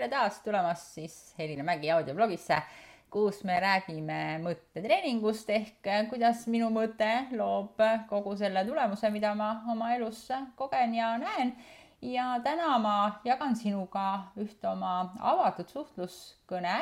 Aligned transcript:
tere 0.00 0.08
taas 0.08 0.38
tulemast 0.40 0.94
siis 0.94 1.14
Helina 1.36 1.64
Mägi 1.66 1.90
audioblogisse, 1.92 2.56
kus 3.12 3.42
me 3.44 3.58
räägime 3.60 4.38
mõttetreeningust 4.40 5.50
ehk 5.52 5.88
kuidas 6.08 6.46
minu 6.48 6.70
mõte 6.72 7.08
loob 7.36 7.82
kogu 8.08 8.32
selle 8.40 8.62
tulemuse, 8.64 9.10
mida 9.12 9.34
ma 9.36 9.50
oma 9.68 9.90
elus 9.98 10.22
kogen 10.56 10.94
ja 10.96 11.10
näen. 11.20 11.52
ja 12.00 12.38
täna 12.40 12.78
ma 12.80 12.94
jagan 13.24 13.52
sinuga 13.56 14.32
ühte 14.40 14.70
oma 14.70 15.12
avatud 15.20 15.68
suhtluskõne, 15.68 16.78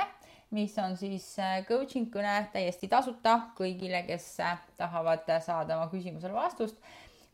mis 0.55 0.79
on 0.79 0.95
siis 0.97 1.27
coaching 1.67 2.07
kõne 2.15 2.37
täiesti 2.53 2.87
tasuta 2.87 3.49
kõigile, 3.59 4.05
kes 4.07 4.29
tahavad 4.77 5.27
saada 5.43 5.81
oma 5.81 5.91
küsimusele 5.91 6.39
vastust, 6.39 6.79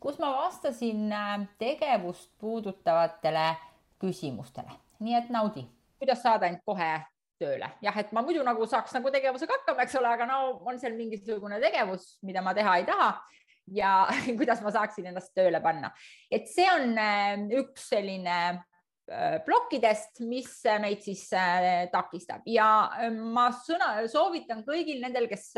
kus 0.00 0.16
ma 0.18 0.32
vastasin 0.32 1.12
tegevust 1.58 2.32
puudutavatele 2.40 3.50
küsimustele 4.00 4.83
nii 5.00 5.18
et 5.18 5.30
naudi. 5.32 5.66
kuidas 5.98 6.20
saada 6.22 6.46
end 6.50 6.60
kohe 6.66 6.90
tööle, 7.40 7.70
jah, 7.82 7.96
et 7.98 8.10
ma 8.12 8.22
muidu 8.24 8.42
nagu 8.46 8.66
saaks 8.68 8.92
nagu 8.96 9.10
tegevusega 9.14 9.56
hakkama, 9.58 9.86
eks 9.86 9.96
ole, 9.98 10.10
aga 10.10 10.26
no 10.28 10.40
on 10.68 10.78
seal 10.80 10.94
mingisugune 10.98 11.60
tegevus, 11.62 12.18
mida 12.26 12.42
ma 12.44 12.54
teha 12.56 12.76
ei 12.80 12.86
taha. 12.88 13.08
Ja 13.74 14.04
kuidas 14.38 14.60
ma 14.60 14.74
saaksin 14.74 15.08
ennast 15.08 15.32
tööle 15.36 15.62
panna, 15.64 15.94
et 16.30 16.50
see 16.50 16.66
on 16.68 16.98
äh, 17.00 17.46
üks 17.62 17.88
selline 17.94 18.36
äh, 18.52 19.38
plokkidest, 19.46 20.20
mis 20.28 20.50
meid 20.82 21.00
siis 21.06 21.24
äh, 21.32 21.86
takistab. 21.92 22.44
Ja 22.44 22.68
ma 23.16 23.48
sõna, 23.64 23.96
soovitan 24.12 24.60
kõigil 24.68 25.00
nendel, 25.00 25.30
kes 25.30 25.54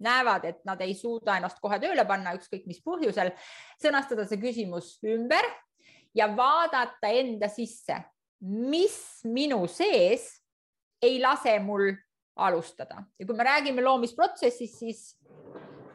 näevad, 0.00 0.46
et 0.48 0.64
nad 0.64 0.80
ei 0.84 0.94
suuda 0.96 1.36
ennast 1.36 1.60
kohe 1.60 1.76
tööle 1.82 2.04
panna, 2.08 2.32
ükskõik 2.38 2.64
mis 2.70 2.80
põhjusel, 2.84 3.34
sõnastada 3.82 4.24
see 4.28 4.40
küsimus 4.40 4.96
ümber 5.04 5.46
ja 6.16 6.30
vaadata 6.36 7.10
enda 7.12 7.50
sisse, 7.52 7.98
mis 8.40 8.98
minu 9.24 9.66
sees 9.66 10.28
ei 11.02 11.20
lase 11.22 11.58
mul 11.62 11.90
alustada 12.38 13.02
ja 13.18 13.26
kui 13.26 13.36
me 13.36 13.44
räägime 13.44 13.82
loomisprotsessist, 13.82 14.78
siis 14.78 15.18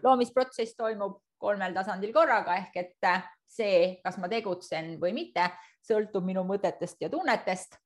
loomisprotsess 0.04 0.76
toimub 0.76 1.22
kolmel 1.40 1.76
tasandil 1.76 2.14
korraga 2.16 2.56
ehk 2.60 2.76
et 2.80 3.10
see, 3.54 4.00
kas 4.04 4.18
ma 4.22 4.30
tegutsen 4.32 4.96
või 5.02 5.14
mitte, 5.16 5.46
sõltub 5.84 6.26
minu 6.26 6.44
mõtetest 6.48 7.02
ja 7.04 7.10
tunnetest. 7.10 7.80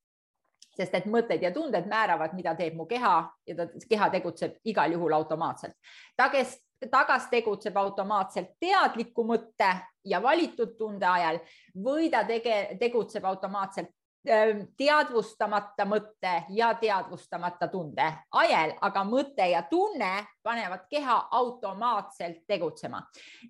sest 0.78 0.94
et 0.94 1.06
mõtted 1.10 1.42
ja 1.42 1.50
tunded 1.50 1.88
määravad, 1.90 2.36
mida 2.38 2.52
teeb 2.56 2.76
mu 2.78 2.86
keha 2.86 3.32
ja 3.48 3.56
ta, 3.58 3.66
keha 3.90 4.10
tegutseb 4.14 4.60
igal 4.64 4.92
juhul 4.94 5.14
automaatselt. 5.14 5.74
ta, 6.16 6.30
kes 6.30 6.60
tagas 6.92 7.26
tegutseb 7.32 7.78
automaatselt 7.78 8.52
teadliku 8.60 9.24
mõtte 9.26 9.72
ja 10.06 10.22
valitud 10.24 10.78
tunde 10.78 11.06
ajal 11.06 11.40
või 11.74 12.12
ta 12.12 12.24
tege, 12.24 12.78
tegutseb 12.80 13.26
automaatselt 13.26 13.90
teadvustamata 14.78 15.86
mõtte 15.88 16.34
ja 16.56 16.74
teadvustamata 16.80 17.70
tunde 17.72 18.08
ajel, 18.36 18.74
aga 18.84 19.04
mõte 19.08 19.48
ja 19.52 19.64
tunne 19.70 20.12
panevad 20.44 20.86
keha 20.90 21.16
automaatselt 21.40 22.44
tegutsema. 22.48 23.02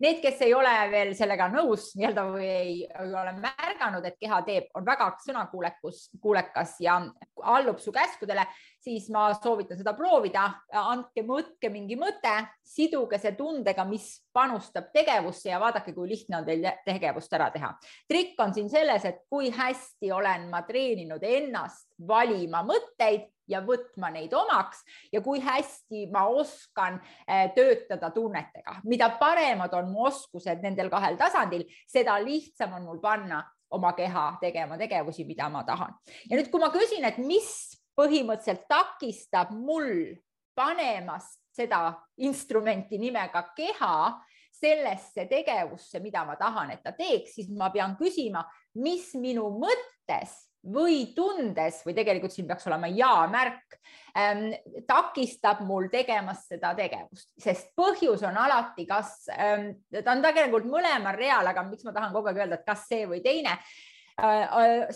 Need, 0.01 0.21
kes 0.21 0.41
ei 0.45 0.53
ole 0.57 0.73
veel 0.91 1.13
sellega 1.17 1.49
nõus 1.51 1.91
nii-öelda 1.97 2.25
või 2.31 2.47
ei, 2.47 2.77
ei 2.85 3.13
ole 3.21 3.35
märganud, 3.41 4.05
et 4.05 4.17
keha 4.21 4.41
teeb, 4.47 4.69
on 4.77 4.85
väga 4.85 5.11
sõnakuulekus, 5.25 6.07
kuulekas 6.21 6.77
ja 6.85 6.99
allub 7.43 7.81
su 7.81 7.93
käskudele, 7.93 8.47
siis 8.79 9.09
ma 9.13 9.27
soovitan 9.35 9.77
seda 9.79 9.93
proovida. 9.97 10.47
andke, 10.71 11.23
mõtke 11.27 11.71
mingi 11.73 11.97
mõte, 11.99 12.33
siduge 12.63 13.19
see 13.19 13.33
tundega, 13.37 13.85
mis 13.85 14.09
panustab 14.33 14.91
tegevusse 14.93 15.49
ja 15.49 15.59
vaadake, 15.59 15.93
kui 15.93 16.09
lihtne 16.09 16.41
on 16.41 16.45
teil 16.45 16.67
tegevust 16.85 17.33
ära 17.33 17.49
teha. 17.51 17.73
trikk 18.07 18.39
on 18.39 18.53
siin 18.53 18.69
selles, 18.69 19.05
et 19.05 19.23
kui 19.29 19.49
hästi 19.51 20.11
olen 20.11 20.49
ma 20.49 20.61
treeninud 20.67 21.23
ennast 21.23 21.87
valima 22.07 22.63
mõtteid 22.63 23.27
ja 23.47 23.61
võtma 23.63 24.11
neid 24.11 24.33
omaks 24.35 24.83
ja 25.11 25.21
kui 25.23 25.39
hästi 25.43 26.07
ma 26.11 26.25
oskan 26.27 26.99
eh, 27.27 27.51
töötada 27.55 28.11
tunnetega, 28.11 28.81
mida 28.83 29.09
paremad 29.19 29.73
on 29.73 29.91
mu 29.91 30.07
oskused 30.07 30.63
nendel 30.63 30.91
kahel 30.93 31.17
tasandil, 31.19 31.63
seda 31.87 32.19
lihtsam 32.23 32.75
on 32.77 32.89
mul 32.89 32.99
panna 33.03 33.43
oma 33.71 33.91
keha 33.93 34.37
tegema 34.41 34.77
tegevusi, 34.79 35.25
mida 35.27 35.49
ma 35.49 35.63
tahan. 35.67 35.95
ja 36.29 36.37
nüüd, 36.37 36.51
kui 36.51 36.61
ma 36.61 36.71
küsin, 36.71 37.03
et 37.07 37.17
mis 37.19 37.76
põhimõtteliselt 37.97 38.67
takistab 38.69 39.51
mul 39.57 40.15
panemast 40.57 41.41
seda 41.57 41.91
instrumenti 42.23 42.99
nimega 43.01 43.43
keha 43.57 44.17
sellesse 44.57 45.27
tegevusse, 45.29 46.01
mida 46.01 46.23
ma 46.25 46.35
tahan, 46.37 46.73
et 46.73 46.83
ta 46.85 46.93
teeks, 46.97 47.35
siis 47.37 47.49
ma 47.53 47.69
pean 47.73 47.95
küsima, 47.99 48.41
mis 48.81 49.11
minu 49.17 49.49
mõttes 49.53 50.33
või 50.67 51.13
tundes 51.15 51.83
või 51.85 51.93
tegelikult 51.95 52.33
siin 52.33 52.47
peaks 52.49 52.65
olema 52.67 52.89
ja-märk 52.91 53.77
ähm,, 54.17 54.49
takistab 54.89 55.61
mul 55.67 55.87
tegemast 55.93 56.49
seda 56.51 56.73
tegevust, 56.77 57.29
sest 57.39 57.71
põhjus 57.77 58.25
on 58.27 58.39
alati, 58.41 58.87
kas 58.89 59.29
ähm,, 59.31 59.69
ta 59.93 60.15
on 60.15 60.25
tegelikult 60.25 60.67
mõlemal 60.69 61.15
real, 61.15 61.47
aga 61.47 61.63
miks 61.69 61.85
ma 61.87 61.93
tahan 61.95 62.15
kogu 62.15 62.31
aeg 62.31 62.41
öelda, 62.41 62.59
et 62.59 62.67
kas 62.67 62.87
see 62.89 63.05
või 63.07 63.21
teine. 63.23 63.55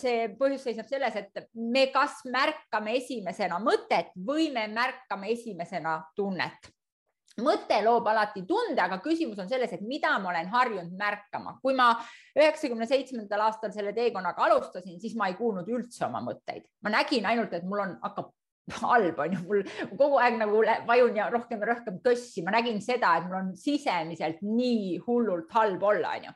See 0.01 0.27
põhjus 0.39 0.63
seisneb 0.65 0.87
selles, 0.89 1.15
et 1.15 1.49
me 1.53 1.87
kas 1.93 2.23
märkame 2.25 2.95
esimesena 2.97 3.59
mõtet 3.61 4.15
või 4.17 4.49
me 4.53 4.67
märkame 4.71 5.29
esimesena 5.35 5.99
tunnet 6.17 6.71
mõte 7.39 7.77
loob 7.83 8.07
alati 8.11 8.43
tunde, 8.47 8.81
aga 8.81 8.97
küsimus 9.03 9.39
on 9.39 9.49
selles, 9.49 9.71
et 9.71 9.83
mida 9.87 10.11
ma 10.19 10.31
olen 10.33 10.49
harjunud 10.51 10.97
märkama. 10.99 11.57
kui 11.61 11.73
ma 11.77 11.93
üheksakümne 12.35 12.87
seitsmendal 12.87 13.45
aastal 13.47 13.71
selle 13.71 13.93
teekonnaga 13.93 14.43
alustasin, 14.47 14.99
siis 14.99 15.15
ma 15.15 15.29
ei 15.29 15.37
kuulnud 15.39 15.67
üldse 15.67 16.05
oma 16.05 16.21
mõtteid, 16.25 16.65
ma 16.83 16.91
nägin 16.97 17.25
ainult, 17.25 17.53
et 17.53 17.63
mul 17.63 17.85
on, 17.85 17.97
hakkab 18.03 18.33
halb 18.83 19.19
on 19.19 19.33
ju, 19.35 19.39
mul 19.47 19.63
kogu 19.97 20.19
aeg 20.21 20.35
nagu 20.39 20.59
vajun 20.87 21.15
ja 21.17 21.29
rohkem 21.31 21.63
ja 21.63 21.71
rohkem 21.71 22.01
tõssi, 22.03 22.43
ma 22.43 22.53
nägin 22.57 22.81
seda, 22.83 23.15
et 23.17 23.29
mul 23.29 23.39
on 23.39 23.55
sisemiselt 23.57 24.43
nii 24.43 24.99
hullult 25.07 25.51
halb 25.55 25.83
olla, 25.83 26.17
on 26.17 26.29
ju. 26.29 26.35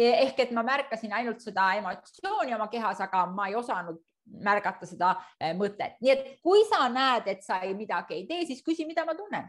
Ehk 0.00 0.44
et 0.46 0.52
ma 0.56 0.64
märkasin 0.66 1.12
ainult 1.12 1.42
seda 1.44 1.72
emotsiooni 1.80 2.54
oma 2.56 2.68
kehas, 2.72 3.00
aga 3.04 3.26
ma 3.26 3.48
ei 3.48 3.56
osanud 3.58 4.00
märgata 4.44 4.86
seda 4.86 5.14
eh, 5.40 5.54
mõtet, 5.58 5.96
nii 6.00 6.12
et 6.12 6.28
kui 6.44 6.62
sa 6.68 6.86
näed, 6.92 7.26
et 7.32 7.42
sa 7.42 7.60
ei 7.66 7.74
midagi 7.74 8.14
ei 8.14 8.26
tee, 8.28 8.44
siis 8.46 8.62
küsi, 8.66 8.86
mida 8.86 9.04
ma 9.04 9.16
tunnen 9.18 9.48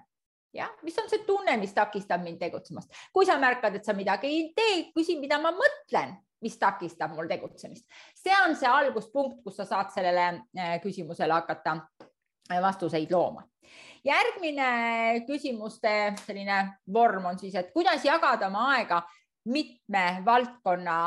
jah, 0.54 0.72
mis 0.84 0.98
on 1.00 1.08
see 1.10 1.24
tunne, 1.28 1.56
mis 1.60 1.74
takistab 1.76 2.24
mind 2.24 2.40
tegutsemast. 2.42 2.92
kui 3.14 3.26
sa 3.26 3.38
märkad, 3.40 3.76
et 3.76 3.86
sa 3.88 3.94
midagi 3.94 4.28
ei 4.28 4.44
tee, 4.56 4.84
küsi, 4.96 5.18
mida 5.20 5.40
ma 5.40 5.54
mõtlen, 5.56 6.18
mis 6.42 6.58
takistab 6.60 7.16
mul 7.16 7.30
tegutsemist. 7.30 7.86
see 8.16 8.36
on 8.46 8.56
see 8.56 8.68
alguspunkt, 8.68 9.42
kus 9.44 9.58
sa 9.62 9.66
saad 9.66 9.94
sellele 9.94 10.28
äh, 10.58 10.76
küsimusele 10.84 11.34
hakata 11.34 11.78
äh, 12.02 12.62
vastuseid 12.62 13.12
looma. 13.12 13.48
järgmine 14.04 15.24
küsimuste 15.28 16.16
selline 16.26 16.62
vorm 16.94 17.26
on 17.26 17.40
siis, 17.40 17.56
et 17.56 17.72
kuidas 17.74 18.06
jagada 18.06 18.48
oma 18.48 18.72
aega 18.76 19.04
mitme 19.46 20.22
valdkonna 20.26 20.98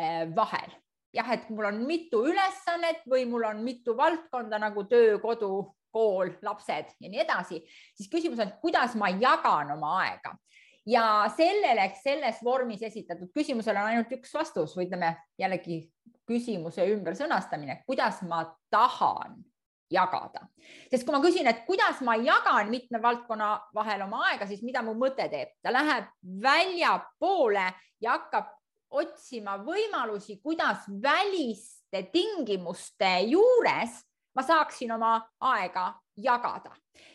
äh, 0.00 0.24
vahel. 0.36 0.74
Jah, 1.14 1.30
et 1.30 1.46
mul 1.50 1.68
on 1.68 1.76
mitu 1.86 2.24
ülesannet 2.26 3.04
või 3.06 3.28
mul 3.30 3.44
on 3.46 3.60
mitu 3.62 3.94
valdkonda 3.96 4.58
nagu 4.58 4.82
töö, 4.90 5.20
kodu, 5.22 5.50
kool, 5.94 6.32
lapsed 6.42 6.90
ja 7.00 7.10
nii 7.10 7.20
edasi, 7.22 7.60
siis 7.94 8.10
küsimus 8.10 8.42
on, 8.42 8.50
kuidas 8.62 8.96
ma 8.98 9.12
jagan 9.14 9.70
oma 9.76 9.92
aega. 10.02 10.34
Ja 10.90 11.04
sellele, 11.36 11.86
selles 12.02 12.42
vormis 12.44 12.82
esitatud 12.84 13.30
küsimusele 13.32 13.80
on 13.80 13.92
ainult 13.92 14.10
üks 14.18 14.34
vastus 14.34 14.74
või 14.76 14.88
ütleme 14.88 15.14
jällegi 15.40 15.78
küsimuse 16.28 16.84
ümbersõnastamine, 16.92 17.78
kuidas 17.86 18.20
ma 18.28 18.42
tahan 18.72 19.38
jagada, 19.92 20.46
sest 20.90 21.04
kui 21.04 21.14
ma 21.14 21.20
küsin, 21.22 21.48
et 21.50 21.64
kuidas 21.68 22.00
ma 22.06 22.16
jagan 22.20 22.70
mitme 22.72 23.00
valdkonna 23.02 23.50
vahel 23.76 24.06
oma 24.06 24.24
aega, 24.30 24.48
siis 24.48 24.62
mida 24.64 24.82
mu 24.82 24.96
mõte 24.98 25.28
teeb, 25.30 25.54
ta 25.62 25.72
läheb 25.74 26.08
väljapoole 26.42 27.66
ja 28.04 28.16
hakkab 28.16 28.52
otsima 28.94 29.58
võimalusi, 29.64 30.38
kuidas 30.42 30.86
väliste 31.02 32.04
tingimuste 32.12 33.10
juures 33.28 34.00
ma 34.34 34.42
saaksin 34.42 34.94
oma 34.94 35.16
aega 35.40 35.92
jagada 36.16 36.70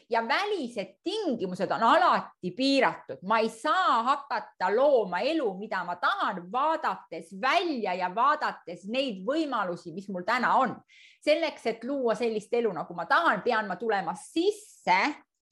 ja 0.10 0.28
välised 0.28 0.96
tingimused 1.04 1.72
on 1.72 1.84
alati 1.84 2.52
piiratud, 2.52 3.22
ma 3.24 3.40
ei 3.40 3.50
saa 3.50 4.04
hakata 4.04 4.76
looma 4.76 5.20
elu, 5.20 5.54
mida 5.58 5.84
ma 5.84 5.96
tahan, 5.96 6.52
vaadates 6.52 7.30
välja 7.42 7.94
ja 7.94 8.10
vaadates 8.16 8.86
neid 8.88 9.24
võimalusi, 9.26 9.94
mis 9.94 10.10
mul 10.10 10.26
täna 10.28 10.56
on. 10.56 10.76
selleks, 11.20 11.66
et 11.66 11.84
luua 11.84 12.16
sellist 12.16 12.54
elu, 12.54 12.72
nagu 12.72 12.94
ma 12.96 13.06
tahan, 13.06 13.42
pean 13.44 13.68
ma 13.68 13.76
tulema 13.76 14.14
sisse 14.16 15.00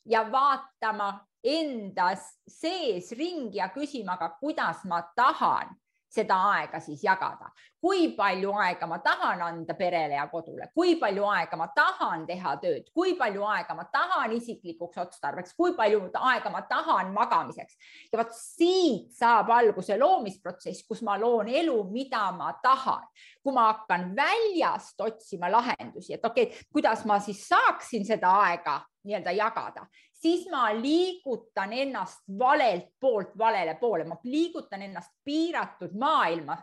ja 0.06 0.22
vaatama 0.32 1.10
endas 1.44 2.24
sees 2.48 3.12
ringi 3.12 3.58
ja 3.58 3.68
küsima 3.70 4.18
ka, 4.18 4.30
kuidas 4.40 4.86
ma 4.86 5.02
tahan 5.16 5.76
seda 6.10 6.38
aega 6.54 6.80
siis 6.80 7.04
jagada. 7.04 7.52
Kui 7.82 8.10
palju 8.18 8.52
aega 8.58 8.88
ma 8.90 8.98
tahan 9.06 9.42
anda 9.46 9.76
perele 9.78 10.18
ja 10.18 10.26
kodule, 10.32 10.70
kui 10.74 10.96
palju 11.00 11.26
aega 11.30 11.60
ma 11.60 11.68
tahan 11.76 12.26
teha 12.28 12.56
tööd, 12.62 12.90
kui 12.94 13.14
palju 13.20 13.46
aega 13.46 13.76
ma 13.78 13.86
tahan 13.94 14.34
isiklikuks 14.38 14.98
otstarbeks, 15.04 15.54
kui 15.58 15.76
palju 15.78 16.08
aega 16.32 16.50
ma 16.54 16.64
tahan 16.70 17.14
magamiseks. 17.14 17.78
ja 18.12 18.20
vot 18.20 18.34
siit 18.34 19.14
saab 19.14 19.52
alguse 19.54 19.98
loomisprotsess, 19.98 20.88
kus 20.88 21.04
ma 21.06 21.20
loon 21.22 21.48
elu, 21.48 21.78
mida 21.92 22.32
ma 22.32 22.52
tahan. 22.64 23.06
kui 23.44 23.54
ma 23.54 23.70
hakkan 23.72 24.10
väljast 24.16 25.00
otsima 25.02 25.52
lahendusi, 25.52 26.14
et 26.14 26.26
okei 26.26 26.50
okay,, 26.50 26.66
kuidas 26.74 27.06
ma 27.06 27.20
siis 27.20 27.46
saaksin 27.48 28.06
seda 28.06 28.34
aega 28.50 28.82
nii-öelda 29.08 29.32
jagada, 29.32 29.86
siis 30.12 30.48
ma 30.52 30.68
liigutan 30.76 31.74
ennast 31.74 32.26
valelt 32.40 32.90
poolt 33.00 33.38
valele 33.38 33.78
poole, 33.80 34.04
ma 34.04 34.18
liigutan 34.24 34.82
ennast 34.82 35.14
piiratud 35.24 35.94
maailma, 36.00 36.58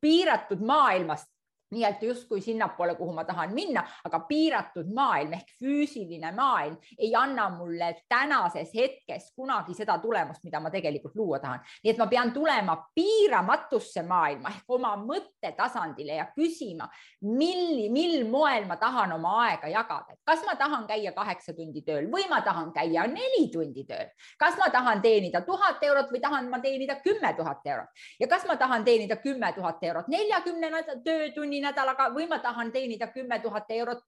piiratud 0.00 0.60
maailmast 0.60 1.28
nii-öelda 1.70 2.06
justkui 2.06 2.40
sinnapoole, 2.40 2.94
kuhu 2.94 3.12
ma 3.12 3.24
tahan 3.24 3.52
minna, 3.54 3.82
aga 4.04 4.20
piiratud 4.28 4.88
maailm 4.94 5.32
ehk 5.36 5.50
füüsiline 5.60 6.32
maailm 6.36 6.76
ei 6.98 7.14
anna 7.16 7.48
mulle 7.50 7.90
tänases 8.08 8.72
hetkes 8.74 9.32
kunagi 9.36 9.74
seda 9.74 9.98
tulemust, 9.98 10.44
mida 10.44 10.60
ma 10.60 10.70
tegelikult 10.70 11.16
luua 11.16 11.38
tahan. 11.38 11.60
nii 11.84 11.92
et 11.92 11.98
ma 11.98 12.06
pean 12.06 12.32
tulema 12.32 12.76
piiramatusse 12.94 14.02
maailma 14.02 14.48
ehk 14.54 14.70
oma 14.78 14.94
mõttetasandile 14.96 16.16
ja 16.16 16.26
küsima, 16.36 16.88
mil, 17.20 17.90
mil 17.92 18.24
moel 18.30 18.64
ma 18.66 18.76
tahan 18.76 19.12
oma 19.12 19.34
aega 19.44 19.68
jagada, 19.68 20.16
et 20.16 20.20
kas 20.24 20.44
ma 20.46 20.56
tahan 20.56 20.86
käia 20.88 21.12
kaheksa 21.12 21.52
tundi 21.52 21.82
tööl 21.82 22.08
või 22.12 22.24
ma 22.30 22.40
tahan 22.40 22.72
käia 22.72 23.06
neli 23.06 23.48
tundi 23.52 23.84
tööl, 23.84 24.08
kas 24.38 24.56
ma 24.58 24.70
tahan 24.72 25.02
teenida 25.04 25.44
tuhat 25.44 25.84
eurot 25.84 26.12
või 26.12 26.20
tahan 26.20 26.48
ma 26.48 26.62
teenida 26.64 26.96
kümme 27.04 27.34
tuhat 27.36 27.66
eurot? 27.66 27.92
Ja 28.20 28.26
kas 28.26 28.46
ma 28.48 28.56
tahan 28.56 28.84
teenida 28.84 29.16
kümme 29.20 29.52
tuhat 29.52 29.84
eurot 29.84 30.08
neljakümne 30.08 30.72
töötunni 31.04 31.57
tunninädalaga 31.58 32.08
või 32.14 32.28
ma 32.28 32.38
tahan 32.38 32.70
teenida 32.72 33.08
kümme 33.12 33.40
tuhat 33.42 33.70
eurot, 33.70 34.04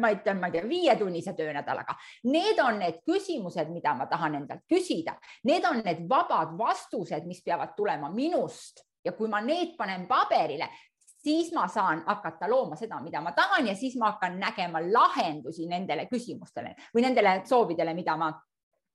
ma 0.00 0.10
ütlen, 0.14 0.40
ma 0.40 0.48
ei 0.48 0.52
tea, 0.52 0.68
viietunnise 0.68 1.34
töönädalaga. 1.36 1.96
Need 2.24 2.58
on 2.62 2.78
need 2.80 3.02
küsimused, 3.06 3.70
mida 3.72 3.94
ma 3.94 4.06
tahan 4.06 4.34
endalt 4.40 4.64
küsida, 4.68 5.16
need 5.44 5.64
on 5.64 5.82
need 5.84 6.06
vabad 6.08 6.56
vastused, 6.58 7.26
mis 7.26 7.42
peavad 7.42 7.74
tulema 7.76 8.10
minust 8.10 8.84
ja 9.04 9.12
kui 9.12 9.28
ma 9.28 9.40
need 9.40 9.76
panen 9.76 10.06
paberile, 10.06 10.68
siis 11.22 11.52
ma 11.52 11.68
saan 11.68 12.02
hakata 12.06 12.48
looma 12.48 12.76
seda, 12.76 13.00
mida 13.02 13.20
ma 13.20 13.32
tahan 13.32 13.66
ja 13.66 13.74
siis 13.74 13.96
ma 13.96 14.12
hakkan 14.14 14.38
nägema 14.40 14.80
lahendusi 14.80 15.66
nendele 15.66 16.06
küsimustele 16.10 16.74
või 16.94 17.02
nendele 17.02 17.42
soovidele, 17.44 17.94
mida 17.94 18.16
ma 18.16 18.32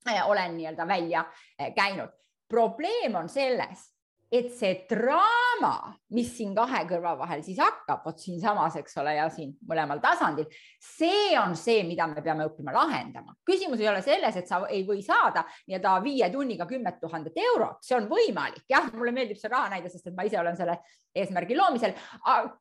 äh, 0.10 0.28
olen 0.28 0.58
nii-öelda 0.58 0.88
välja 0.88 1.26
äh, 1.62 1.74
käinud. 1.76 2.10
probleem 2.52 3.16
on 3.16 3.30
selles, 3.30 3.91
et 4.32 4.48
see 4.56 4.86
draama, 4.88 5.92
mis 6.16 6.30
siin 6.38 6.54
kahe 6.56 6.86
kõrva 6.88 7.18
vahel 7.20 7.42
siis 7.44 7.58
hakkab, 7.60 8.00
vot 8.06 8.22
siinsamas, 8.22 8.78
eks 8.80 8.96
ole, 9.02 9.18
ja 9.18 9.26
siin 9.34 9.52
mõlemal 9.68 10.00
tasandil, 10.04 10.48
see 10.80 11.34
on 11.40 11.52
see, 11.60 11.82
mida 11.88 12.08
me 12.08 12.24
peame 12.24 12.48
õppima 12.48 12.72
lahendama. 12.76 13.36
küsimus 13.48 13.84
ei 13.84 13.90
ole 13.92 14.00
selles, 14.06 14.38
et 14.40 14.48
sa 14.48 14.62
ei 14.70 14.86
või 14.88 15.04
saada 15.04 15.44
nii-öelda 15.68 15.98
viie 16.06 16.32
tunniga 16.32 16.66
kümmet 16.70 17.02
tuhandet 17.04 17.38
eurot, 17.44 17.84
see 17.84 17.98
on 18.00 18.08
võimalik, 18.08 18.64
jah, 18.72 18.88
mulle 18.96 19.12
meeldib 19.12 19.40
see 19.42 19.52
raha 19.52 19.74
näide, 19.76 19.92
sest 19.92 20.08
et 20.08 20.16
ma 20.16 20.24
ise 20.24 20.40
olen 20.40 20.56
selle 20.56 20.80
eesmärgi 21.16 21.60
loomisel. 21.60 21.94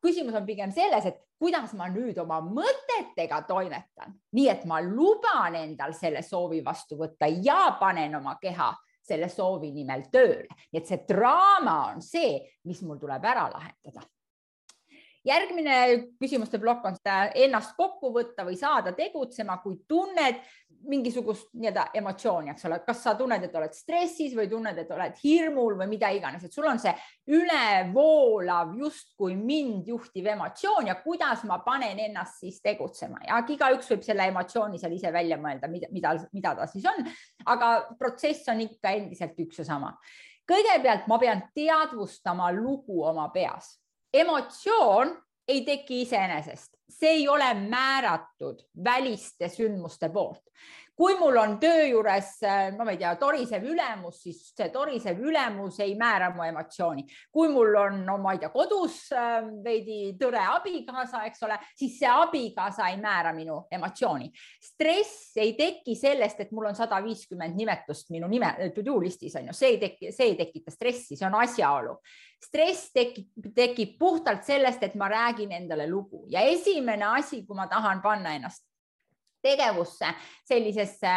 küsimus 0.03 0.35
on 0.35 0.45
pigem 0.45 0.75
selles, 0.75 1.07
et 1.07 1.23
kuidas 1.39 1.71
ma 1.79 1.87
nüüd 1.87 2.19
oma 2.19 2.43
mõtetega 2.43 3.45
toimetan, 3.47 4.19
nii 4.35 4.49
et 4.51 4.67
ma 4.67 4.83
luban 4.83 5.55
endal 5.55 5.95
selle 5.95 6.19
soovi 6.21 6.59
vastu 6.65 6.99
võtta 6.99 7.31
ja 7.31 7.77
panen 7.79 8.19
oma 8.19 8.35
keha 8.43 8.73
selle 9.11 9.29
soovi 9.31 9.73
nimel 9.75 10.07
tööle. 10.13 10.47
nii 10.71 10.81
et 10.81 10.89
see 10.89 11.03
draama 11.09 11.77
on 11.91 12.01
see, 12.05 12.39
mis 12.67 12.81
mul 12.87 12.99
tuleb 13.01 13.29
ära 13.33 13.49
lahendada 13.51 14.07
järgmine 15.27 15.75
küsimuste 16.19 16.59
plokk 16.61 16.85
on 16.89 16.97
seda 16.97 17.31
ennast 17.37 17.75
kokku 17.77 18.11
võtta 18.15 18.45
või 18.47 18.57
saada 18.59 18.93
tegutsema, 18.97 19.59
kui 19.63 19.77
tunned 19.87 20.41
mingisugust 20.89 21.51
nii-öelda 21.53 21.83
emotsiooni, 21.99 22.49
eks 22.53 22.65
ole, 22.65 22.79
kas 22.85 23.03
sa 23.05 23.13
tunned, 23.17 23.43
et 23.45 23.55
oled 23.57 23.73
stressis 23.75 24.33
või 24.37 24.47
tunned, 24.49 24.77
et 24.81 24.89
oled 24.91 25.19
hirmul 25.21 25.75
või 25.77 25.87
mida 25.91 26.09
iganes, 26.15 26.45
et 26.45 26.55
sul 26.55 26.65
on 26.65 26.81
see 26.81 26.93
ülevoolav 27.29 28.73
justkui 28.79 29.35
mind 29.37 29.91
juhtiv 29.91 30.31
emotsioon 30.33 30.89
ja 30.89 30.97
kuidas 31.03 31.43
ma 31.49 31.59
panen 31.65 32.01
ennast 32.07 32.41
siis 32.41 32.57
tegutsema 32.65 33.21
ja 33.27 33.43
igaüks 33.45 33.91
võib 33.93 34.07
selle 34.07 34.25
emotsiooni 34.31 34.81
seal 34.81 34.97
ise 34.97 35.13
välja 35.13 35.37
mõelda, 35.41 35.69
mida, 35.69 35.91
mida, 35.93 36.15
mida 36.33 36.55
ta 36.57 36.67
siis 36.71 36.87
on. 36.89 37.05
aga 37.45 37.71
protsess 37.99 38.49
on 38.49 38.65
ikka 38.65 38.95
endiselt 38.97 39.37
üks 39.45 39.61
ja 39.61 39.67
sama. 39.67 39.93
kõigepealt 40.49 41.05
ma 41.07 41.19
pean 41.21 41.45
teadvustama 41.53 42.49
lugu 42.55 43.03
oma 43.05 43.29
peas 43.29 43.75
emotsioon 44.13 45.15
ei 45.47 45.61
teki 45.65 46.01
iseenesest, 46.01 46.77
see 46.91 47.17
ei 47.21 47.27
ole 47.27 47.53
määratud 47.53 48.61
väliste 48.83 49.49
sündmuste 49.49 50.09
poolt. 50.09 50.43
kui 51.01 51.15
mul 51.17 51.37
on 51.39 51.55
töö 51.57 51.85
juures, 51.87 52.27
no 52.75 52.85
ma 52.85 52.91
ei 52.93 52.99
tea, 52.99 53.15
torisev 53.17 53.63
ülemus, 53.65 54.19
siis 54.21 54.41
see 54.53 54.67
torisev 54.69 55.17
ülemus 55.23 55.79
ei 55.81 55.95
määra 55.97 56.27
mu 56.35 56.43
emotsiooni. 56.45 57.05
kui 57.31 57.49
mul 57.49 57.75
on, 57.79 58.01
no 58.05 58.17
ma 58.21 58.35
ei 58.35 58.41
tea, 58.43 58.51
kodus 58.53 58.99
ähm, 59.17 59.49
veidi 59.63 60.13
tõre 60.19 60.43
abikaasa, 60.51 61.23
eks 61.31 61.41
ole, 61.47 61.57
siis 61.79 61.97
see 61.99 62.11
abikaasa 62.11 62.91
ei 62.91 62.99
määra 63.01 63.33
minu 63.33 63.63
emotsiooni. 63.71 64.29
stress 64.61 65.37
ei 65.41 65.55
teki 65.57 65.95
sellest, 65.95 66.43
et 66.45 66.51
mul 66.51 66.69
on 66.69 66.77
sada 66.77 67.01
viiskümmend 67.01 67.57
nimetust 67.57 68.11
minu 68.11 68.29
nime 68.29 68.53
to 68.75 68.85
do 68.85 68.99
listis 69.01 69.39
on 69.39 69.49
ju, 69.49 69.57
see 69.57 69.73
ei 69.75 69.79
teki, 69.81 70.11
see 70.11 70.33
ei 70.33 70.37
tekita 70.43 70.75
stressi, 70.75 71.15
see 71.15 71.25
on 71.25 71.39
asjaolu 71.41 71.97
stress 72.41 72.89
tekib, 72.93 73.29
tekib 73.55 73.97
puhtalt 74.01 74.45
sellest, 74.45 74.81
et 74.83 74.95
ma 74.97 75.07
räägin 75.11 75.51
endale 75.53 75.85
lugu 75.89 76.23
ja 76.31 76.41
esimene 76.49 76.80
asi, 76.89 77.45
kui 77.45 77.55
ma 77.55 77.67
tahan 77.67 78.01
panna 78.01 78.35
ennast 78.35 78.65
tegevusse 79.41 80.05
sellisesse 80.45 81.11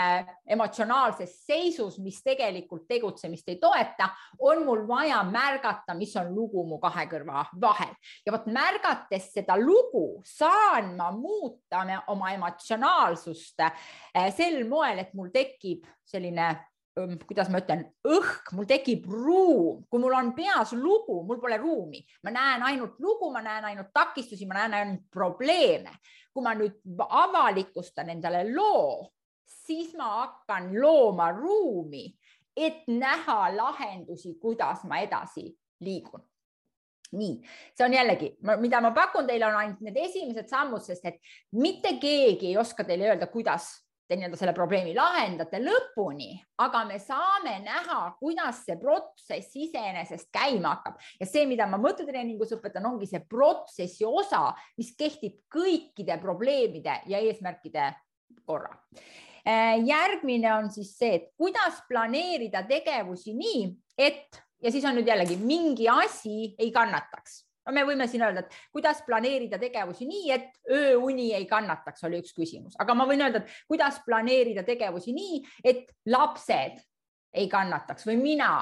emotsionaalses 0.49 1.34
seisus, 1.46 1.99
mis 2.02 2.22
tegelikult 2.25 2.87
tegutsemist 2.88 3.49
ei 3.52 3.58
toeta, 3.61 4.08
on 4.40 4.64
mul 4.64 4.84
vaja 4.88 5.20
märgata, 5.28 5.94
mis 5.99 6.14
on 6.16 6.32
lugu 6.34 6.64
mu 6.69 6.78
kahe 6.82 7.06
kõrva 7.11 7.44
vahel. 7.61 7.93
Ja 8.26 8.34
vot 8.34 8.49
märgates 8.52 9.31
seda 9.34 9.58
lugu 9.61 10.22
saan 10.28 10.94
ma 10.96 11.11
muuta 11.12 11.84
oma 12.12 12.32
emotsionaalsust 12.34 13.66
eh, 13.66 14.31
sel 14.34 14.62
moel, 14.69 15.05
et 15.05 15.12
mul 15.14 15.32
tekib 15.34 15.84
selline 16.05 16.52
kuidas 16.94 17.49
ma 17.50 17.58
ütlen, 17.58 17.82
õhk, 18.06 18.52
mul 18.55 18.67
tekib 18.70 19.06
ruum, 19.11 19.82
kui 19.91 20.02
mul 20.02 20.14
on 20.14 20.31
peas 20.37 20.73
lugu, 20.79 21.23
mul 21.26 21.41
pole 21.43 21.58
ruumi, 21.58 22.05
ma 22.23 22.31
näen 22.35 22.62
ainult 22.69 23.00
lugu, 23.02 23.32
ma 23.35 23.43
näen 23.43 23.67
ainult 23.70 23.91
takistusi, 23.94 24.46
ma 24.46 24.61
näen 24.61 24.76
ainult 24.81 25.08
probleeme. 25.11 25.99
kui 26.35 26.43
ma 26.43 26.50
nüüd 26.58 26.81
avalikustan 26.99 28.08
endale 28.11 28.41
loo, 28.50 29.12
siis 29.46 29.93
ma 29.94 30.08
hakkan 30.25 30.73
looma 30.75 31.29
ruumi, 31.31 32.08
et 32.56 32.88
näha 32.91 33.52
lahendusi, 33.55 34.35
kuidas 34.43 34.82
ma 34.90 34.99
edasi 34.99 35.47
liigun. 35.87 36.25
Nii, 37.14 37.38
see 37.79 37.87
on 37.87 37.94
jällegi, 37.94 38.32
mida 38.58 38.81
ma 38.82 38.90
pakun 38.90 39.29
teile, 39.31 39.47
on 39.47 39.61
ainult 39.61 39.82
need 39.87 40.00
esimesed 40.08 40.50
sammud, 40.50 40.82
sest 40.82 41.06
et 41.06 41.20
mitte 41.55 41.94
keegi 42.02 42.50
ei 42.50 42.58
oska 42.58 42.82
teile 42.82 43.12
öelda, 43.12 43.31
kuidas 43.31 43.84
te 44.08 44.18
nii-öelda 44.18 44.38
selle 44.38 44.54
probleemi 44.56 44.94
lahendate 44.96 45.61
lõpuni, 45.62 46.34
aga 46.61 46.84
me 46.88 46.99
saame 47.00 47.56
näha, 47.64 48.00
kuidas 48.20 48.62
see 48.66 48.76
protsess 48.80 49.56
iseenesest 49.56 50.28
käima 50.34 50.75
hakkab 50.76 51.00
ja 51.20 51.28
see, 51.28 51.46
mida 51.50 51.66
ma 51.70 51.80
mõttetreeningus 51.80 52.54
õpetan, 52.58 52.87
ongi 52.90 53.08
see 53.11 53.23
protsessi 53.28 54.06
osa, 54.08 54.46
mis 54.78 54.92
kehtib 54.99 55.40
kõikide 55.52 56.18
probleemide 56.23 57.00
ja 57.11 57.20
eesmärkide 57.25 57.92
korral. 58.44 58.76
Äh, 59.44 59.80
järgmine 59.84 60.52
on 60.56 60.70
siis 60.73 60.94
see, 60.99 61.18
et 61.18 61.30
kuidas 61.37 61.82
planeerida 61.88 62.64
tegevusi 62.68 63.37
nii, 63.37 63.66
et 64.00 64.44
ja 64.64 64.73
siis 64.73 64.84
on 64.88 64.96
nüüd 64.96 65.08
jällegi 65.08 65.37
mingi 65.40 65.88
asi 65.92 66.54
ei 66.58 66.70
kannataks 66.73 67.44
no 67.66 67.73
me 67.73 67.85
võime 67.88 68.06
siin 68.11 68.23
öelda, 68.26 68.44
et 68.44 68.56
kuidas 68.73 69.02
planeerida 69.06 69.59
tegevusi 69.59 70.06
nii, 70.09 70.30
et 70.35 70.71
ööuni 70.71 71.30
ei 71.37 71.47
kannataks, 71.50 72.04
oli 72.09 72.21
üks 72.23 72.35
küsimus, 72.37 72.76
aga 72.80 72.97
ma 72.97 73.06
võin 73.09 73.25
öelda, 73.25 73.42
et 73.42 73.68
kuidas 73.71 74.00
planeerida 74.06 74.64
tegevusi 74.66 75.14
nii, 75.16 75.42
et 75.64 75.87
lapsed 76.12 76.80
ei 77.35 77.49
kannataks 77.50 78.06
või 78.06 78.18
mina 78.21 78.54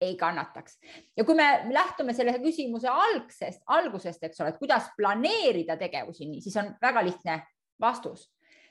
ei 0.00 0.16
kannataks. 0.16 0.78
ja 1.16 1.24
kui 1.24 1.34
me 1.34 1.66
lähtume 1.70 2.12
selle 2.16 2.38
küsimuse 2.40 2.88
algsest, 2.88 3.62
algusest, 3.66 4.22
eks 4.24 4.40
ole, 4.40 4.54
et 4.54 4.58
kuidas 4.58 4.88
planeerida 4.96 5.76
tegevusi 5.76 6.28
nii, 6.28 6.40
siis 6.40 6.56
on 6.56 6.74
väga 6.82 7.04
lihtne 7.04 7.40
vastus. 7.80 8.30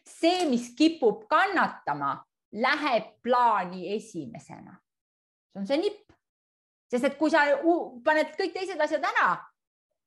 see, 0.09 0.45
mis 0.50 0.71
kipub 0.75 1.27
kannatama, 1.29 2.24
läheb 2.51 3.12
plaani 3.24 3.93
esimesena. 3.95 4.79
see 5.53 5.62
on 5.62 5.67
see 5.67 5.77
nipp, 5.77 6.13
sest 6.89 7.05
et 7.05 7.17
kui 7.17 7.29
sa 7.29 7.45
paned 8.03 8.33
kõik 8.39 8.53
teised 8.53 8.81
asjad 8.81 9.05
ära, 9.05 9.38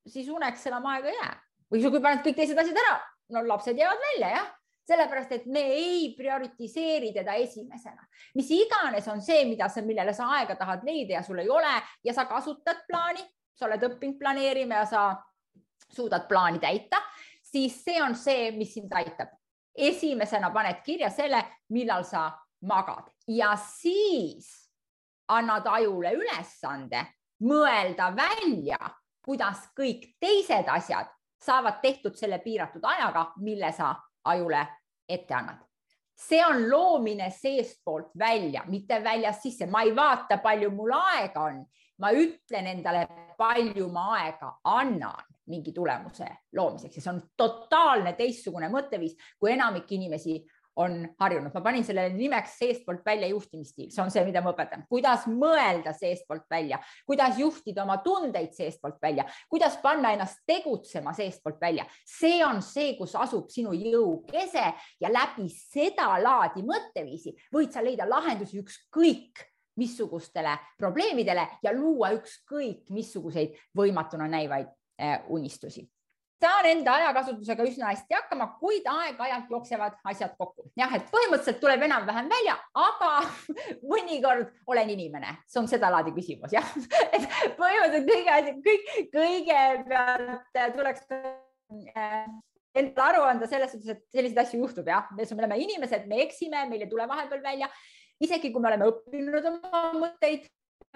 siis 0.08 0.28
uneks 0.28 0.66
enam 0.66 0.86
aega 0.92 1.08
ei 1.08 1.18
jää. 1.20 1.36
või 1.72 1.90
kui 1.90 2.02
paned 2.04 2.24
kõik 2.24 2.36
teised 2.36 2.58
asjad 2.58 2.76
ära, 2.76 2.98
no 3.32 3.46
lapsed 3.46 3.78
jäävad 3.78 4.02
välja, 4.10 4.34
jah 4.36 4.50
sellepärast 4.88 5.32
et 5.36 5.44
me 5.46 5.62
ei 5.76 6.14
prioritiseeri 6.16 7.12
teda 7.14 7.36
esimesena, 7.38 8.02
mis 8.34 8.50
iganes 8.50 9.06
on 9.08 9.22
see, 9.22 9.44
mida 9.46 9.68
sa, 9.70 9.82
millele 9.86 10.14
sa 10.16 10.28
aega 10.38 10.56
tahad 10.58 10.82
leida 10.86 11.18
ja 11.18 11.22
sul 11.22 11.38
ei 11.42 11.50
ole 11.50 11.74
ja 12.04 12.14
sa 12.14 12.26
kasutad 12.30 12.82
plaani, 12.88 13.22
sa 13.54 13.68
oled 13.68 13.86
õppinud 13.86 14.18
planeerima 14.18 14.82
ja 14.82 14.88
sa 14.90 15.04
suudad 15.92 16.26
plaani 16.28 16.58
täita, 16.62 16.98
siis 17.42 17.78
see 17.84 18.02
on 18.02 18.16
see, 18.18 18.50
mis 18.56 18.74
sind 18.74 18.92
aitab. 18.92 19.38
esimesena 19.72 20.50
paned 20.52 20.82
kirja 20.84 21.08
selle, 21.10 21.38
millal 21.72 22.04
sa 22.04 22.26
magad 22.68 23.06
ja 23.28 23.54
siis 23.56 24.50
annad 25.32 25.66
ajule 25.66 26.12
ülesande 26.12 27.06
mõelda 27.48 28.10
välja, 28.16 28.78
kuidas 29.24 29.68
kõik 29.78 30.14
teised 30.20 30.68
asjad 30.68 31.10
saavad 31.42 31.80
tehtud 31.82 32.14
selle 32.18 32.38
piiratud 32.38 32.84
ajaga, 32.84 33.32
mille 33.42 33.72
sa 33.72 33.94
ajule 34.24 34.66
ette 35.08 35.34
annad. 35.34 35.58
See 36.14 36.44
on 36.44 36.68
loomine 36.70 37.30
seestpoolt 37.34 38.12
välja, 38.18 38.62
mitte 38.68 39.00
väljast 39.04 39.42
sisse, 39.42 39.66
ma 39.66 39.82
ei 39.82 39.94
vaata, 39.96 40.38
palju 40.38 40.70
mul 40.70 40.92
aega 40.94 41.48
on, 41.48 41.62
ma 41.98 42.12
ütlen 42.14 42.68
endale, 42.70 43.06
palju 43.38 43.88
ma 43.90 44.12
aega 44.20 44.52
annan 44.70 45.24
mingi 45.50 45.72
tulemuse 45.74 46.28
loomiseks. 46.54 46.96
Ja 46.96 47.02
see 47.02 47.12
on 47.14 47.22
totaalne 47.36 48.12
teistsugune 48.18 48.68
mõtteviis, 48.70 49.16
kui 49.40 49.50
enamik 49.56 49.90
inimesi 49.92 50.38
on 50.76 51.08
harjunud, 51.20 51.52
ma 51.54 51.60
panin 51.60 51.84
sellele 51.84 52.14
nimeks 52.16 52.56
seestpoolt 52.60 53.04
välja 53.04 53.28
juhtimisstiil, 53.28 53.90
see 53.92 54.02
on 54.02 54.10
see, 54.12 54.24
mida 54.24 54.40
ma 54.44 54.54
õpetan, 54.54 54.86
kuidas 54.88 55.26
mõelda 55.28 55.92
seestpoolt 55.96 56.46
välja, 56.50 56.78
kuidas 57.08 57.38
juhtida 57.40 57.84
oma 57.84 57.98
tundeid 58.04 58.54
seestpoolt 58.56 58.96
välja, 59.02 59.26
kuidas 59.52 59.76
panna 59.82 60.14
ennast 60.16 60.40
tegutsema 60.48 61.12
seestpoolt 61.16 61.60
välja. 61.60 61.86
see 62.08 62.40
on 62.44 62.62
see, 62.64 62.96
kus 62.98 63.14
asub 63.20 63.50
sinu 63.52 63.74
jõukese 63.76 64.66
ja 65.00 65.12
läbi 65.12 65.48
seda 65.52 66.08
laadi 66.22 66.64
mõtteviisi 66.66 67.36
võid 67.52 67.72
sa 67.72 67.84
leida 67.84 68.08
lahendusi 68.08 68.60
ükskõik 68.62 69.48
missugustele 69.76 70.56
probleemidele 70.78 71.46
ja 71.62 71.72
luua 71.72 72.12
ükskõik 72.16 72.90
missuguseid 72.92 73.56
võimatuna 73.76 74.28
näivaid 74.28 74.68
eh, 74.98 75.20
unistusi 75.28 75.84
saan 76.42 76.66
enda 76.66 76.94
ajakasutusega 76.98 77.66
üsna 77.68 77.90
hästi 77.90 78.16
hakkama, 78.16 78.48
kuid 78.60 78.86
aeg-ajalt 78.90 79.50
jooksevad 79.52 79.98
asjad 80.12 80.34
kokku. 80.38 80.66
jah, 80.78 80.92
et 80.96 81.08
põhimõtteliselt 81.12 81.60
tuleb 81.62 81.84
enam-vähem 81.86 82.30
välja, 82.32 82.56
aga 82.84 83.10
mõnikord 83.92 84.52
olen 84.66 84.94
inimene, 84.96 85.36
see 85.46 85.62
on 85.62 85.70
sedalaadi 85.70 86.14
küsimus, 86.16 86.54
jah. 86.56 86.66
et 87.14 87.28
põhimõtteliselt 87.58 88.08
kõige, 88.10 88.56
kõik, 88.68 88.94
kõigepealt 89.14 90.78
tuleks 90.78 91.06
äh, 91.12 92.24
endale 92.74 93.08
aru 93.10 93.26
anda 93.28 93.50
selles 93.50 93.74
suhtes, 93.74 93.96
et 93.96 94.16
selliseid 94.16 94.42
asju 94.44 94.62
juhtub 94.64 94.88
jah, 94.88 95.10
me 95.14 95.26
oleme 95.38 95.60
inimesed, 95.66 96.08
me 96.10 96.22
eksime, 96.26 96.66
meil 96.70 96.86
ei 96.86 96.90
tule 96.90 97.06
vahepeal 97.08 97.44
välja. 97.44 97.70
isegi 98.22 98.52
kui 98.54 98.62
me 98.62 98.70
oleme 98.70 98.86
õppinud 98.90 99.46
oma 99.50 99.82
mõtteid 99.98 100.46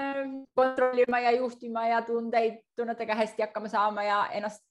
äh, 0.01 0.23
kontrollima 0.59 1.21
ja 1.25 1.37
juhtima 1.39 1.87
ja 1.91 2.03
tundeid 2.07 2.63
tunnetega 2.79 3.19
hästi 3.19 3.47
hakkama 3.47 3.71
saama 3.71 4.07
ja 4.07 4.25
ennast 4.39 4.65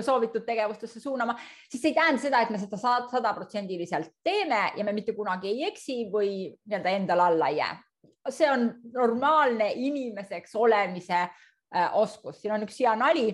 soovitud 0.00 0.44
tegevustesse 0.46 1.00
suunama, 1.00 1.36
siis 1.68 1.82
see 1.82 1.92
ei 1.92 1.96
tähenda 1.96 2.22
seda, 2.22 2.42
et 2.42 2.50
me 2.50 2.60
seda 2.60 2.78
sadaprotsendiliselt 3.10 4.12
teeme 4.24 4.62
ja 4.76 4.84
me 4.84 4.94
mitte 4.96 5.14
kunagi 5.16 5.52
ei 5.52 5.64
eksi 5.70 6.04
või 6.12 6.32
nii-öelda 6.52 6.96
endale 6.98 7.28
alla 7.28 7.48
ei 7.52 7.60
jää. 7.62 7.78
see 8.30 8.50
on 8.50 8.68
normaalne 8.94 9.72
inimeseks 9.74 10.54
olemise 10.56 11.18
äh, 11.22 11.90
oskus, 11.92 12.40
siin 12.40 12.54
on 12.54 12.62
üks 12.62 12.78
hea 12.80 12.94
nali 12.96 13.32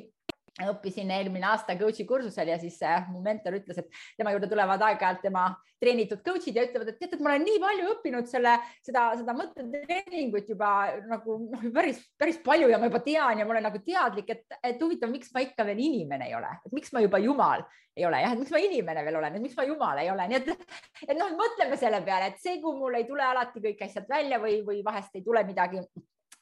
õppisin 0.67 1.11
eelmine 1.15 1.47
aasta 1.47 1.77
coach'i 1.79 2.07
kursusel 2.09 2.53
ja 2.53 2.59
siis 2.61 2.79
äh, 2.83 3.07
mu 3.13 3.23
mentor 3.25 3.57
ütles, 3.61 3.79
et 3.79 4.01
tema 4.19 4.35
juurde 4.35 4.51
tulevad 4.51 4.83
aeg-ajalt 4.89 5.23
tema 5.23 5.49
treenitud 5.79 6.23
coach'id 6.27 6.59
ja 6.59 6.67
ütlevad, 6.67 6.91
et 6.93 6.99
tead, 6.99 7.15
et 7.15 7.23
ma 7.23 7.33
olen 7.33 7.47
nii 7.47 7.61
palju 7.63 7.91
õppinud 7.95 8.31
selle, 8.31 8.57
seda, 8.87 9.09
seda 9.21 9.35
mõttetreeningut 9.39 10.51
juba 10.51 10.73
nagu 11.07 11.39
noh, 11.45 11.67
päris, 11.75 12.01
päris 12.19 12.41
palju 12.45 12.71
ja 12.73 12.81
ma 12.81 12.91
juba 12.91 13.03
tean 13.05 13.39
ja 13.39 13.47
ma 13.47 13.55
olen 13.55 13.69
nagu 13.69 13.83
teadlik, 13.87 14.35
et, 14.35 14.59
et 14.59 14.83
huvitav, 14.83 15.13
miks 15.15 15.31
ma 15.35 15.45
ikka 15.47 15.67
veel 15.69 15.83
inimene 15.87 16.31
ei 16.31 16.37
ole, 16.39 16.51
et 16.67 16.75
miks 16.75 16.93
ma 16.95 17.05
juba 17.05 17.23
jumal 17.23 17.65
ei 17.99 18.07
ole 18.07 18.21
jah, 18.23 18.35
et 18.35 18.43
miks 18.43 18.53
ma 18.55 18.61
inimene 18.63 19.03
veel 19.07 19.19
olen, 19.19 19.39
et 19.39 19.43
miks 19.43 19.57
ma 19.59 19.67
jumal 19.67 20.03
ei 20.03 20.11
ole, 20.13 20.29
nii 20.31 20.39
et, 20.39 20.69
et 21.09 21.17
noh, 21.19 21.33
mõtleme 21.39 21.79
selle 21.81 22.03
peale, 22.07 22.33
et 22.33 22.43
see, 22.43 22.61
kui 22.63 22.77
mul 22.79 22.99
ei 22.99 23.07
tule 23.09 23.25
alati 23.27 23.63
kõik 23.65 23.83
asjad 23.87 24.07
välja 24.11 24.39
või, 24.43 24.61
või 24.67 24.85
vahest 24.87 25.19
ei 25.19 25.27
tule 25.27 25.43
midagi 25.47 25.83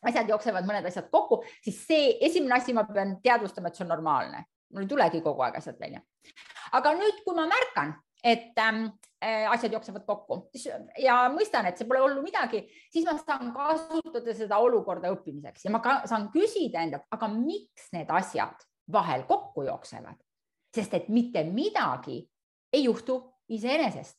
asjad 0.04 0.28
jooksevad 0.28 0.66
mõned 0.68 0.86
asjad 0.88 1.08
kokku, 1.12 1.42
siis 1.64 1.78
see 1.88 2.10
esimene 2.26 2.58
asi, 2.58 2.74
ma 2.76 2.84
pean 2.88 3.16
teadvustama, 3.24 3.70
et 3.70 3.78
see 3.78 3.86
on 3.86 3.92
normaalne, 3.94 4.44
mul 4.74 4.84
ei 4.84 4.90
tulegi 4.90 5.22
kogu 5.24 5.44
aeg 5.46 5.60
asjad 5.60 5.78
välja. 5.80 6.02
aga 6.76 6.92
nüüd, 6.98 7.22
kui 7.24 7.36
ma 7.36 7.46
märkan, 7.48 7.94
et 8.26 8.58
ähm, 8.58 8.86
äh, 9.22 9.46
asjad 9.50 9.72
jooksevad 9.72 10.04
kokku 10.06 10.40
ja 10.98 11.18
mõistan, 11.32 11.68
et 11.68 11.78
see 11.78 11.86
pole 11.88 12.02
hullu 12.02 12.24
midagi, 12.24 12.64
siis 12.92 13.06
ma 13.06 13.14
saan 13.20 13.52
kasutada 13.54 14.34
seda 14.34 14.58
olukorda 14.62 15.12
õppimiseks 15.14 15.66
ja 15.66 15.74
ma 15.74 15.80
ka, 15.84 16.00
saan 16.10 16.30
küsida 16.34 16.82
endalt, 16.82 17.06
aga 17.14 17.28
miks 17.32 17.90
need 17.94 18.10
asjad 18.10 18.66
vahel 18.92 19.26
kokku 19.28 19.66
jooksevad, 19.66 20.18
sest 20.74 20.94
et 20.98 21.08
mitte 21.12 21.44
midagi 21.46 22.22
ei 22.74 22.86
juhtu 22.86 23.20
iseenesest. 23.48 24.18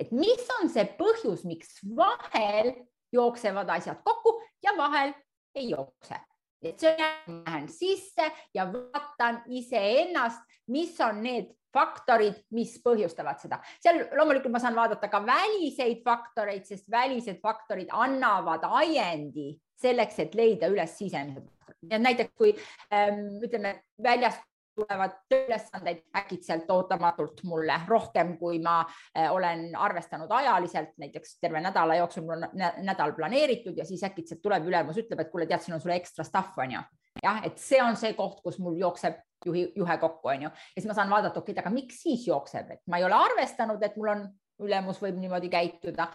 et 0.00 0.12
mis 0.16 0.46
on 0.58 0.70
see 0.72 0.86
põhjus, 0.98 1.44
miks 1.44 1.78
vahel 1.96 2.72
jooksevad 3.12 3.68
asjad 3.76 4.00
kokku 4.06 4.39
ja 4.62 4.76
vahel 4.76 5.14
ei 5.54 5.70
jookse. 5.70 6.14
et 6.62 6.82
on, 6.82 7.42
lähen 7.46 7.68
sisse 7.68 8.32
ja 8.54 8.66
vaatan 8.72 9.42
iseennast, 9.48 10.40
mis 10.68 11.00
on 11.00 11.22
need 11.22 11.54
faktorid, 11.72 12.42
mis 12.50 12.74
põhjustavad 12.84 13.40
seda. 13.40 13.60
seal 13.80 14.02
loomulikult 14.18 14.52
ma 14.52 14.60
saan 14.62 14.76
vaadata 14.76 15.08
ka 15.08 15.22
väliseid 15.26 16.02
faktoreid, 16.04 16.66
sest 16.66 16.90
välised 16.90 17.40
faktorid 17.42 17.88
annavad 17.92 18.66
ajendi 18.82 19.54
selleks, 19.80 20.18
et 20.18 20.34
leida 20.34 20.68
üles 20.68 20.98
sisemised. 20.98 21.48
näiteks 21.90 22.34
kui 22.36 22.52
ähm, 22.92 23.40
ütleme 23.44 23.80
väljast 24.02 24.42
tulevad 24.74 25.16
tööülesanded 25.30 26.02
äkitselt 26.16 26.70
ootamatult 26.70 27.42
mulle 27.48 27.76
rohkem, 27.88 28.36
kui 28.38 28.60
ma 28.62 28.80
eh, 29.14 29.30
olen 29.32 29.70
arvestanud 29.76 30.30
ajaliselt, 30.30 30.92
näiteks 31.00 31.38
terve 31.42 31.60
nädala 31.60 31.98
jooksul 32.00 32.26
mul 32.26 32.38
on 32.38 32.64
nädal 32.86 33.14
planeeritud 33.16 33.78
ja 33.78 33.86
siis 33.88 34.04
äkitselt 34.06 34.42
tuleb 34.42 34.66
ülemus, 34.70 35.00
ütleb, 35.02 35.24
et 35.24 35.32
kuule, 35.32 35.48
tead, 35.50 35.64
siin 35.64 35.76
on 35.76 35.82
sulle 35.82 35.98
ekstra 36.00 36.24
stuff 36.26 36.58
on 36.58 36.76
ju. 36.78 36.84
jah, 37.24 37.42
et 37.46 37.58
see 37.58 37.80
on 37.82 37.98
see 37.98 38.14
koht, 38.18 38.38
kus 38.44 38.60
mul 38.62 38.78
jookseb 38.80 39.18
juhi, 39.46 39.66
juhe 39.76 39.96
kokku, 39.98 40.30
on 40.30 40.46
ju, 40.46 40.52
ja 40.52 40.78
siis 40.78 40.88
ma 40.88 40.96
saan 40.96 41.10
vaadata, 41.10 41.42
okei 41.42 41.52
okay,, 41.52 41.64
aga 41.64 41.74
miks 41.74 42.02
siis 42.04 42.26
jookseb, 42.28 42.70
et 42.76 42.84
ma 42.86 43.00
ei 43.00 43.06
ole 43.08 43.18
arvestanud, 43.18 43.82
et 43.82 43.96
mul 43.98 44.14
on 44.14 44.26
ülemus 44.60 45.00
võib 45.02 45.18
niimoodi 45.20 45.50
käituda 45.52 46.10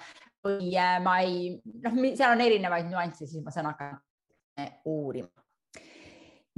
või 0.45 0.71
eh, 0.73 0.97
ma 1.03 1.19
ei, 1.25 1.55
noh, 1.83 2.03
seal 2.13 2.37
on 2.37 2.45
erinevaid 2.45 2.89
nüansse, 2.89 3.27
siis 3.27 3.43
ma 3.43 3.53
saan 3.53 3.73
hakata 3.73 4.69
uurima 4.87 5.44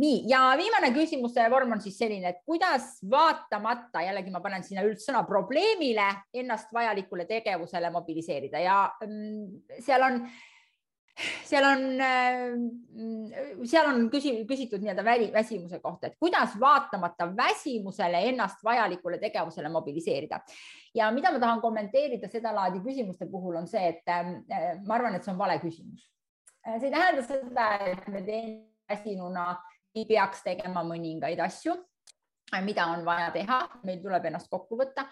nii, 0.01 0.17
ja 0.29 0.41
viimane 0.57 0.91
küsimuste 0.93 1.45
vorm 1.49 1.73
on 1.73 1.81
siis 1.81 1.97
selline, 1.97 2.33
et 2.33 2.43
kuidas 2.45 2.97
vaatamata, 3.09 4.03
jällegi 4.05 4.33
ma 4.33 4.41
panen 4.43 4.65
sinna 4.65 4.85
üldsõna 4.85 5.23
probleemile, 5.27 6.05
ennast 6.37 6.73
vajalikule 6.73 7.25
tegevusele 7.29 7.89
mobiliseerida 7.93 8.61
ja 8.61 8.77
mm, 9.01 9.79
seal 9.85 10.05
on, 10.05 10.19
seal 11.49 11.65
on, 11.65 11.87
mm, 11.97 13.65
seal 13.65 13.89
on 13.89 14.05
küsi, 14.13 14.35
küsitud 14.49 14.85
nii-öelda 14.85 15.05
väsimuse 15.33 15.81
kohta, 15.81 16.11
et 16.11 16.19
kuidas 16.21 16.53
vaatamata 16.61 17.31
väsimusele 17.37 18.21
ennast 18.29 18.61
vajalikule 18.63 19.17
tegevusele 19.23 19.73
mobiliseerida. 19.73 20.41
ja 20.93 21.09
mida 21.11 21.31
ma 21.31 21.39
tahan 21.39 21.61
kommenteerida 21.61 22.29
sedalaadi 22.29 22.85
küsimuste 22.85 23.25
puhul 23.31 23.57
on 23.57 23.67
see, 23.67 23.95
et 23.95 24.13
mm, 24.13 24.85
ma 24.85 24.99
arvan, 25.01 25.17
et 25.17 25.25
see 25.25 25.33
on 25.33 25.41
vale 25.41 25.57
küsimus. 25.65 26.05
see 26.67 26.91
ei 26.91 26.93
tähenda 26.93 27.25
seda, 27.25 27.71
et 27.95 28.07
me 28.07 28.21
teeme 28.21 28.67
väsinuna 28.89 29.55
ei 29.97 30.05
peaks 30.05 30.43
tegema 30.45 30.83
mõningaid 30.85 31.39
asju, 31.43 31.75
mida 32.63 32.85
on 32.93 33.03
vaja 33.05 33.31
teha, 33.35 33.59
meil 33.87 33.99
tuleb 34.03 34.29
ennast 34.29 34.49
kokku 34.51 34.77
võtta. 34.79 35.07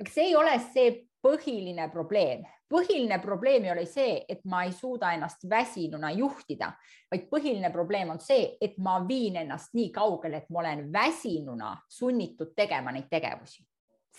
aga 0.00 0.10
see 0.10 0.30
ei 0.30 0.36
ole 0.36 0.56
see 0.72 0.92
põhiline 1.22 1.90
probleem. 1.92 2.44
põhiline 2.70 3.18
probleem 3.20 3.64
ei 3.64 3.70
ole 3.70 3.86
see, 3.86 4.24
et 4.28 4.44
ma 4.44 4.64
ei 4.64 4.72
suuda 4.72 5.12
ennast 5.12 5.48
väsinuna 5.48 6.10
juhtida, 6.10 6.72
vaid 7.10 7.28
põhiline 7.30 7.72
probleem 7.72 8.10
on 8.10 8.20
see, 8.20 8.56
et 8.60 8.78
ma 8.78 9.00
viin 9.06 9.36
ennast 9.36 9.74
nii 9.74 9.90
kaugele, 9.90 10.36
et 10.36 10.50
ma 10.50 10.60
olen 10.60 10.92
väsinuna 10.92 11.76
sunnitud 11.88 12.54
tegema 12.56 12.92
neid 12.92 13.10
tegevusi 13.10 13.64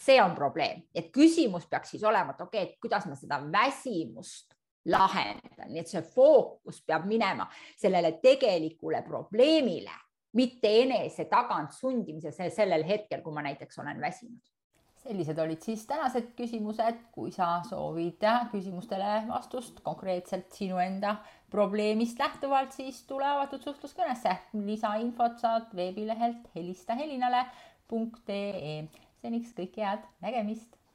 see 0.01 0.21
on 0.21 0.33
probleem, 0.35 0.81
et 0.95 1.11
küsimus 1.13 1.67
peaks 1.69 1.91
siis 1.93 2.03
olema, 2.03 2.33
et 2.33 2.41
okei 2.41 2.63
okay,, 2.63 2.73
et 2.73 2.81
kuidas 2.81 3.05
ma 3.05 3.15
seda 3.15 3.37
väsimust 3.51 4.55
lahendan, 4.89 5.69
nii 5.69 5.81
et 5.83 5.91
see 5.91 6.01
fookus 6.01 6.81
peab 6.85 7.05
minema 7.09 7.45
sellele 7.77 8.15
tegelikule 8.23 9.03
probleemile 9.05 9.93
mitte 10.37 10.69
enese 10.83 11.25
tagant 11.31 11.73
sundimise 11.75 12.31
sellel 12.31 12.85
hetkel, 12.87 13.21
kui 13.21 13.33
ma 13.35 13.43
näiteks 13.45 13.79
olen 13.83 14.01
väsinud. 14.01 14.39
sellised 15.01 15.39
olid 15.41 15.63
siis 15.65 15.81
tänased 15.89 16.27
küsimused, 16.37 16.99
kui 17.11 17.31
sa 17.33 17.63
soovid 17.65 18.21
küsimustele 18.51 19.23
vastust 19.27 19.79
konkreetselt 19.81 20.51
sinu 20.53 20.77
enda 20.77 21.15
probleemist 21.49 22.19
lähtuvalt, 22.21 22.71
siis 22.71 23.03
tule 23.09 23.25
avatud 23.25 23.63
suhtluskõnesse. 23.65 24.35
lisainfot 24.53 25.39
saad 25.39 25.73
veebilehelt 25.75 26.51
helista 26.55 26.95
helinale.ee. 26.95 28.77
seniks 29.21 29.57
kõike 29.57 29.81
head, 29.81 30.05
nägemist 30.21 30.80